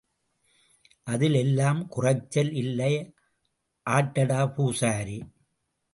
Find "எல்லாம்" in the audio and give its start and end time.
1.33-1.81